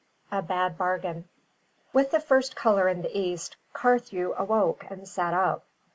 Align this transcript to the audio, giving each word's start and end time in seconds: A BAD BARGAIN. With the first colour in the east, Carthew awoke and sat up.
A 0.31 0.41
BAD 0.41 0.79
BARGAIN. 0.79 1.25
With 1.93 2.09
the 2.09 2.19
first 2.19 2.55
colour 2.55 2.87
in 2.87 3.03
the 3.03 3.15
east, 3.15 3.55
Carthew 3.73 4.33
awoke 4.35 4.83
and 4.89 5.07
sat 5.07 5.35
up. 5.35 5.67